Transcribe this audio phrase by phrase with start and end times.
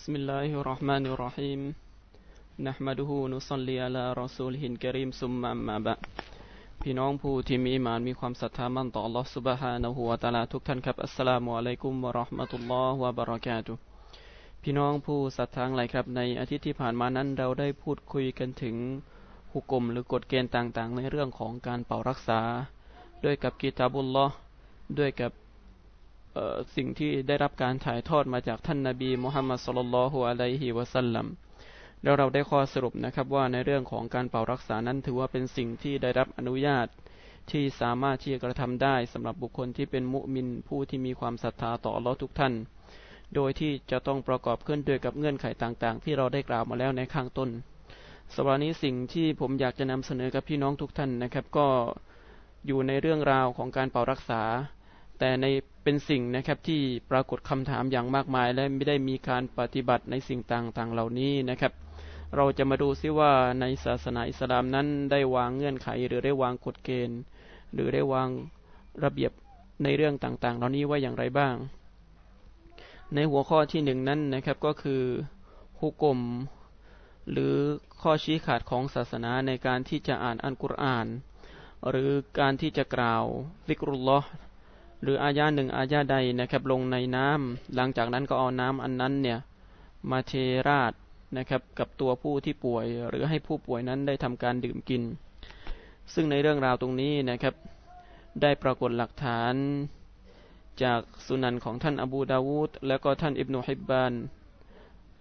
[0.00, 1.60] بسم الله الرحمن الرحيم
[2.68, 6.00] نحمده ونصلي على رسوله الكريم ثم أما بعد
[6.82, 13.80] พี่น้องผู้ที่มีมานมีความศรัทธามั่นต่อ Allah سبحانه และ تعالى ทุกท่านครับอัสสลามุอะลัยกุมวะเราะห์มะตุลลอฮ์วะบะเราะกาตุฮ์
[14.62, 18.76] พี่น้องผู้ศรัทธาหลายครับ ในอาทิตย์ที่ผ่านมานั้นเราได้พูดคุยกันถึง
[19.52, 22.40] หุกกลมหรือกฎเกณฑ์ต่างๆ ในเรื่องของการเป่ารักษา
[23.24, 24.34] ด้วยกับกิตาบุลลอฮ์
[24.98, 25.32] ด้วยกับ
[26.75, 31.27] สิ่งที่ได้รับการถ่ายทอดมาจากท่านนาบีมุฮัมมัดสุลลัลฮุอะลัยฮิวะสัลลัม
[32.03, 36.87] แล้วเราได้ข้อสรุปนะครับว่าในเรื่องของการเป่ารักษานั้นถือว่าเป็นสิ่งที่ได้รับอนุญาต
[37.51, 42.53] ที่สามารถที่จะกระทำได้สำหรับบุคคลที่เป็นมุมินผู้ที่มีความศรัทธาต่อลอทุกท่าน
[43.35, 47.49] โดยที่จะต้องประกอบขึ้นด้วยกับเงื่อนไขต่างๆ ที่เราได้กล่าวมาแล้วในข้างต้น
[48.35, 51.67] สำหรับนี้สิ่งที่ผมอยากจะนำเสนอกับพี่น้องทุกท่านนะครับ ก็
[52.67, 54.41] อยู่ในเรื่องราวของการเป่ารักษา
[55.23, 55.45] แต่ใน
[55.83, 61.73] เป็นสิ่งนะครับที่ปรากฏคำถามอย่างมากมาย และไม่ได้มีการปฏิบัติในสิ่งต่างๆ เหล่านี้นะครับ
[62.35, 67.19] เราจะมาดูซิว่าในศาสนาอิสลามนั้นได้วางเงื่อนไข หรือได้วางกฎเกณฑ์
[67.73, 68.29] หรือได้วาง
[69.03, 69.31] ระเบียบ
[69.83, 71.55] ในเรื่องต่างๆ เหล่านี้ว่าอย่างไรบ้าง
[73.13, 75.03] ในหัวข้อที่หนึ่งนั้นนะครับก็คือ
[75.79, 76.19] ฮุกกลม
[77.31, 77.55] หรือ
[78.01, 81.07] ข้อชี้ขาดของศาสนาในการที่จะอ่านอัลกุรอาน
[81.89, 83.23] หรือการที่จะกล่าว
[83.67, 84.29] ซิกรุลลอฮ์
[85.01, 89.39] หรืออายาหนึ่งอายาใดนะครับลงในน้ำหลังจากนั้นก็เอาน้ำอันนั้นเนี่ย
[90.11, 90.33] มาเท
[90.67, 90.93] ราด
[91.37, 95.03] นะครับกับตัวผู้ที่ป่วย หรือให้ผู้ป่วยนั้นได้ทำการดื่มกิน
[96.13, 97.55] ซึ่งในเรื่องราวตรงนี้นะครับ
[98.41, 99.55] ได้ปรากฏหลักฐาน
[100.83, 104.13] จากสุนันของท่านอบูดาวูดและก็ท่านอิบนุฮิบบาน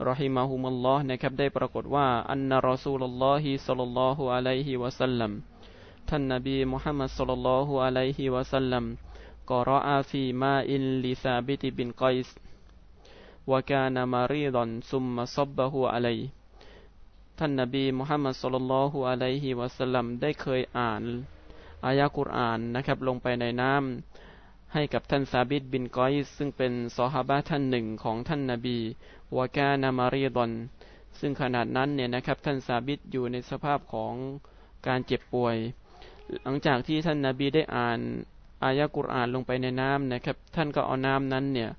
[0.09, 5.31] รอฮิมาฮุมัลลอฮ์นะครับได้ปรากฏว่าอันนารอซูลลลอฮิสัลลัลลอฮุอะลัยฮิวะสัลลัม
[6.09, 8.85] ท่านนบีมุฮัมมัดสัลลัลลอฮุอะลัยฮิวะสัลลัม
[9.51, 12.37] กรอฟีมาอินลิซาบิตบินกอยส์
[13.51, 16.19] วกานามารีดอนซุมมาซบบะฮูอะลัย
[17.39, 21.03] ท่านนบีมุฮัมมัดสุลลัลฮุอะลัยฮิวะสัลลัมได้เคยอ่าน
[21.85, 28.79] อายะกุรอานนะครับ ลงไปในน้ำให้กับท่านซาบิดบินกอยซึ่งเป็นซอฮาบะท่านหนึ่งของท่านนบี
[29.37, 30.53] วากานามารีดอน
[31.19, 34.15] ซึ่งขนาดนั้นเนี่ยนะครับ ท่านซาบิดอยู่ในสภาพของ
[34.87, 35.57] การเจ็บป่วย
[36.43, 38.01] หลังจากที่ท่านนาบีได้อ่าน
[38.65, 41.71] อายะกุรอานลงไปในน้ำนะครับ ท่านก็เอาน้ำนั้นเนี่ย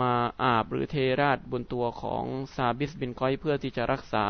[0.00, 0.12] มา
[0.42, 2.24] อาบหรือเทราดบนตัวของ
[2.54, 4.24] ซาบิสบินก้อยเพื่อที่จะรักษา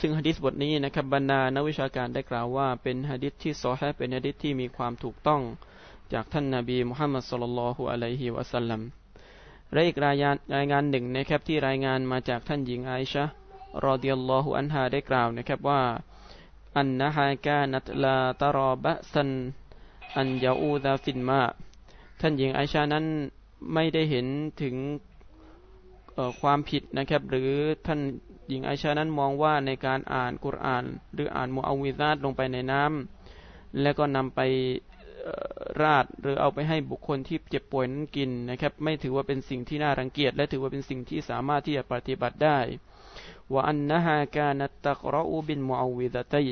[0.00, 5.42] ซึ่งฮะดิษบทนี้นะครับบรรดานักวิชาการได้กล่าวว่า เป็นฮะดิษที่ซอฮเป็นฮะดิษที่มีความถูกต้อง
[6.12, 8.80] จากท่านนาบีมุฮัมมัดสุลลัลฮุอะลัยฮิวะสัลลัม
[9.72, 13.24] และอีกรายงานรายงานหนึ่งนะครับที่รายงานมาจากท่านหญิงไอชะ
[13.84, 15.82] รอดิยัลลอฮุอันฮาได้กล่าวนะครับว่า
[16.76, 19.30] อันนะฮากานัตลาตารอบะซัน
[20.16, 21.42] อันยาอูดาฟินมา
[22.20, 23.04] ท่านหญิงไอชานั้น
[23.74, 24.26] ไม่ได้เห็น
[24.62, 24.76] ถึง
[26.40, 27.50] ความผิดนะครับ หรือ
[27.86, 28.00] ท่าน
[28.48, 34.40] หญิงไอชานั้นมองว่าในการอ่านกุรอาน หรืออ่านมูอาวิซาดลงไปในน้ำแล้วก็นำไป
[35.82, 42.58] ราดหรือเอาไปให้บุคคลที่เจ็บป่วยนั้นกินนะครับ ไม่ถือว่าเป็นสิ่งที่น่ารังเกียจ และถือว่าเป็นสิ่งที่สามารถที่จะปฏิบัติได้
[43.52, 46.48] ว่าอันนะฮากานัตตะกรอูบินมูอาวิซาตัย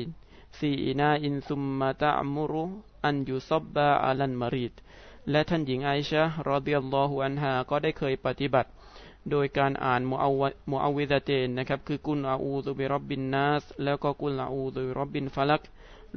[0.57, 2.63] ฟีอินาอินซุมมาตะอมุรุ
[3.07, 4.73] อันยูซอบบาอัลันมาริด
[5.31, 8.69] และท่านหญิงไอชะรอดิยัลลอฮุอันฮาก็ได้เคยปฏิบัติ
[9.31, 15.61] โดยการอ่านมูอาวมูอาวิดะเตนนะครับ คือกุลอาอูตุบิรบบินนัสแล้วก็กุลอาอูตุบิรบบินฟลัก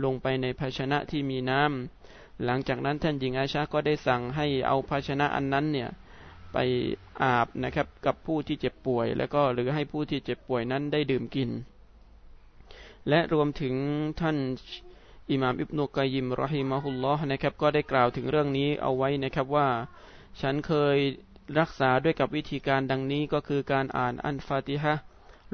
[0.04, 5.88] ลงไปในภาชนะที่มีน้ำหลังจากนั้นท่านหญิงไอชาก็ได้สั่งให้เอาภาชนะอันนั้นเนี่ย
[6.52, 6.56] ไป
[7.22, 11.50] อาบนะครับกับผู้ที่เจ็บป่วย แล้วก็หรือให้ผู้ที่เจ็บป่วยนั้นได้ดื่มกิน
[13.08, 13.74] และรวมถึง
[14.20, 14.36] ท่าน
[15.30, 19.68] อิหม่ามอิบนุกัยิมรอฮิมะฮุลลอฮ์นะครับ ก็ได้กล่าวถึงเรื่องนี้เอาไว้นะครับว่า
[20.40, 20.96] ฉันเคย
[21.58, 24.94] รักษาด้วยกับวิธีการดังนี้ก็คือการอ่านอันฟาติฮะ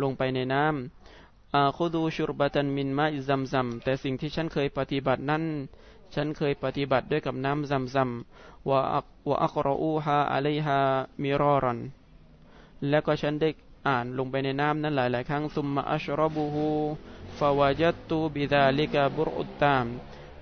[0.03, 5.45] ลงไปในน้ำآخذ شربة من ماء زمزمแต่สิ่งที่ฉันเคยปฏิบัตินั้น
[6.15, 8.11] ฉันเคยปฏิบัติด้วยกับน้ำซัมซัม
[8.69, 8.81] ว่า
[9.29, 11.81] وأقرؤها عليها مرارا
[12.89, 13.49] แล้วก็ฉันได้
[13.87, 19.87] อ่านลงไปในน้ำนั้นหลาย ๆ ครั้งثم أشربه فوجدت بذلك البرء التام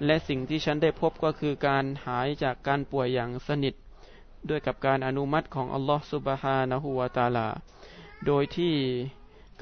[0.05, 3.75] และสิ่งที่ฉันได้พบก็คือการหายจากการป่วยอย่างสนิท
[4.49, 7.49] ด้วยกับการอนุมัติของอัลลอฮฺสุบฮานะฮูวาตาลา
[8.27, 8.75] โดยที่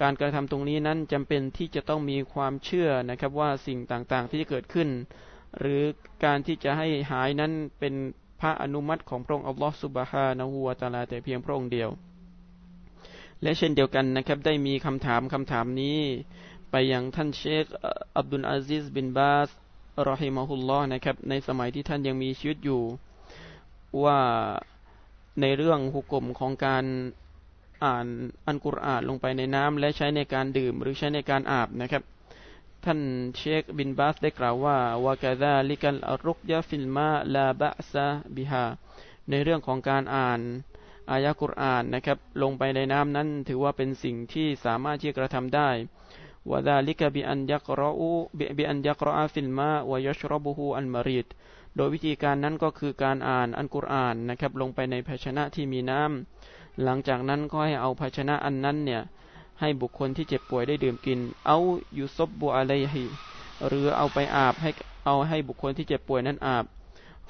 [0.01, 4.89] การกระทำตรงนี้นั้นจำเป็นที่จะต้องมีความเชื่อนะครับว่าสิ่งต่างๆที่จะเกิดขึ้น
[5.59, 5.83] หรือ
[6.25, 7.95] การที่จะให้หายนั้นเป็น
[8.41, 11.91] พระอนุมัติของพระองค์อัลลอฮฺสุบฮานะฮูวาตาลาแต่เพียงพระองค์เดียว
[13.43, 15.99] และเช่นเดียวกันนะครับ ได้มีคำถามคำถามนี้
[16.71, 17.65] ไปยังท่านเชค
[18.17, 19.49] อับดุลอาซิสบินบาส
[20.09, 22.83] รอฮิมะฮุลลอฮ์นะครับ ในสมัยที่ท่านยังมีชีวิตอยู่
[24.05, 24.21] ว่า
[25.41, 26.85] ในเรื่องหุก่มของการ
[27.85, 28.07] อ่าน
[28.47, 32.03] อันกุรอานลงไปในน้ำและใช้ในการดื่มหรือใช้ในการอาบนะครับ
[32.85, 33.01] ท่าน
[33.37, 38.65] เชคบินบาสได้กล่าวว่าوكذلك الرقية في الماء لا بأس بها
[39.31, 40.41] ในเรื่องของการอ่าน
[41.11, 45.71] อายะกุรอานนะครับ ลงไปในน้ำนั้น ถือว่าเป็นสิ่งที่สามารถที่จะกระทำได้
[46.51, 51.27] وذلك بأن يقرأ بأن يقرأ في الماء ويشربه المريض
[51.77, 59.03] โดยวิธีการนั้นก็คือการอ่านอันกุรอานนะครับ ลงไปในภาชนะที่มีน้ำหลังจากนั้นก็ให้เอาภาชนะอันนั้นเนี่ย
[59.61, 63.05] ให้บุคคลที่เจ็บป่วยได้ดื่มกิน أو يصب عليه
[63.67, 64.71] หรือเอาไปอาบให้
[65.05, 66.65] เอาให้บุคคลที่เจ็บป่วยนั้นอาบ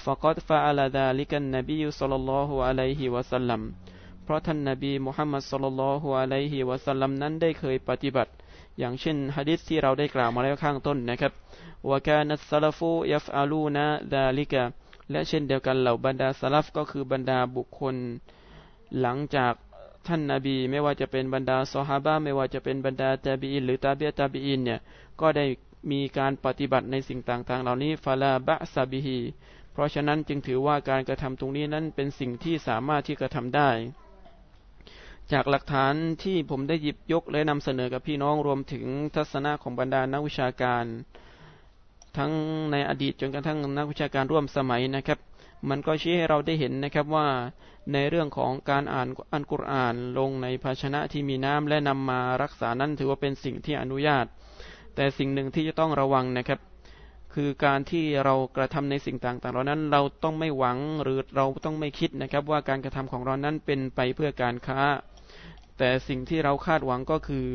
[0.05, 3.61] فقد فعل ذلك النبي صلى الله عليه وسلم
[4.25, 8.33] เพราะท่านนบีมุฮัมมัดสลลัลฮุอะลัยฮิวะสัลลัมนั้นได้เคยปฏิบัติ
[8.79, 11.33] อย่างเช่นฮะดิษที่เราได้กล่าวมาแล้วข้างต้นนะครับ
[11.91, 13.85] วกานัสลฟูยัฟอาลูนะ
[14.15, 14.63] ดาลิกะ
[15.11, 17.97] และเช่นเดียวกันเหล่าบรรดาสลัฟก็คือบรรดาบุคคล
[19.01, 19.55] หลังจาก
[20.07, 24.81] ท่านนาบีไม่ว่าจะเป็นบรรดาซอฮาบะไม่ว่าจะเป็นบรรดาตาบีอินหรือตาเบียตาบีอินเนี่ย
[25.21, 25.45] ก็ได้
[25.91, 29.19] มีการปฏิบัติในสิ่งต่างๆ เหล่านี้ฟาลาบะซาบิฮี
[29.73, 33.71] เพราะฉะนั้นจึงถือว่าการกระทำตรงนี้นั้นเป็นสิ่งที่สามารถที่กระทำได้
[35.33, 38.85] จากหลักฐานที่ผมได้หยิบยกและนำเสนอกับพี่น้องรวมถึง
[39.15, 40.85] ทัศนะของบรรดานักวิชาการ
[42.17, 42.33] ทั้ง
[42.73, 45.19] ในอดีตจนกระทั่งนักวิชาการร่วมสมัยนะครับ
[45.69, 47.29] มันก็ชี้ให้เราได้เห็นนะครับว่า
[47.93, 54.27] ในเรื่องของการอ่านอันกุรอานลงในภาชนะที่มีน้ำและนำมารักษานั้นถือว่าเป็นสิ่งที่อนุญาต
[54.95, 56.61] แต่สิ่งหนึ่งที่จะต้องระวังนะครับ
[57.35, 64.81] คือการที่เรากระทำในสิ่งต่างๆเหล่านั้นเราต้องไม่หวังหรือเราต้องไม่คิดนะครับ ว่าการกระทำของเรานั้นเป็นไปเพื่อการค้า
[65.79, 67.47] แต่สิ่งที่เราคาดหวังก็คือ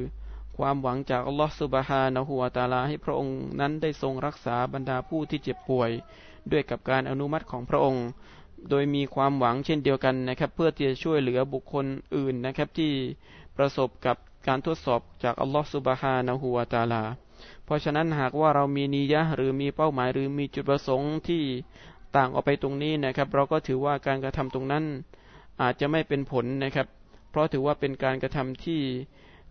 [0.57, 5.91] ความหวังจากอัลลอฮฺสุบฮานะฮูวาตาลาให้พระองค์นั้นได้ทรงรักษาบรรดาผู้ที่เจ็บป่วย
[6.51, 8.05] ด้วยกับการอนุมัติของพระองค์
[8.69, 11.85] โดยมีความหวังเช่นเดียวกันนะครับ เพื่อที่จะช่วยเหลือบุคคล
[12.15, 12.91] อื่นนะครับที่
[13.57, 14.17] ประสบกับ
[14.47, 17.03] การทดสอบจากอัลลอฮฺสุบฮานะฮูวาตาลา
[17.67, 21.43] เพราะฉะนั้นหากว่าเรามีนิยะหรือมีเป้าหมายหรือมีจุดประสงค์ที่
[22.15, 24.83] ต่างออกไปตรงนี้นะครับ เราก็ถือว่าการกระทำตรงนั้น
[25.61, 26.87] อาจจะไม่เป็นผลนะครับ
[27.29, 28.81] เพราะถือว่าเป็นการกระทำที่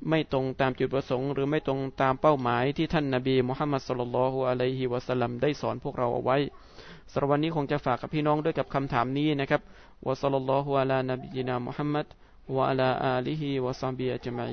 [0.09, 6.39] ไม่ตรงตามจุดประสงค์ หรือไม่ตรงตามเป้าหมายที่ท่านนาบีมุฮัมมัดสุลลัลฮุอะลัยฮิวะสัลลัมได้สอนพวกเราเอาไว้
[7.11, 9.63] สำหรับวันนี้คงจะฝากกับพี่น้องด้วยกับคำถามนี้นะครับ
[10.07, 12.07] วะสัลลัลลอฮุอะลานบีนามุฮัมมัด
[12.57, 14.53] วะอะลาอาลีฮิวะซัมบีอัจมัย